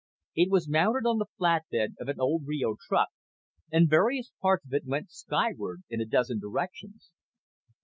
It 0.33 0.49
was 0.49 0.67
mounted 0.67 1.07
on 1.07 1.19
the 1.19 1.27
flat 1.37 1.65
bed 1.71 1.93
of 1.99 2.07
an 2.09 2.19
old 2.19 2.47
Reo 2.47 2.75
truck, 2.87 3.09
and 3.71 3.87
various 3.87 4.31
parts 4.41 4.65
of 4.65 4.73
it 4.73 4.87
went 4.87 5.11
skyward 5.11 5.83
in 5.91 6.01
a 6.01 6.05
dozen 6.07 6.39
directions. 6.39 7.11